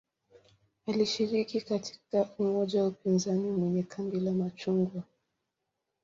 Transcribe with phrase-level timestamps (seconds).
[0.87, 5.03] Alishiriki katika umoja wa upinzani kwenye "kambi la machungwa".